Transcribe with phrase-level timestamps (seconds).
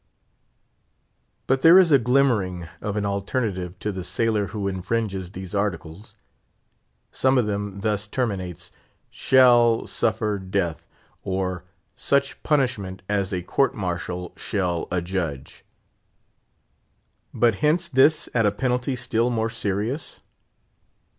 [1.45, 6.15] But there is a glimmering of an alternative to the sailor who infringes these Articles.
[7.11, 8.71] Some of them thus terminates:
[9.11, 10.87] "Shall suffer death,
[11.21, 15.63] or such punishment as a court martial shall adjudge."
[17.31, 20.19] But hints this at a penalty still more serious?